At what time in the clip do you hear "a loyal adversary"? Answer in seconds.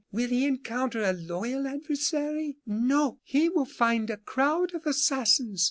1.03-2.57